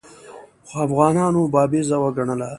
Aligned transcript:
خو 0.67 0.73
افغانانو 0.87 1.41
بابیزه 1.53 1.97
وګڼله. 2.03 2.47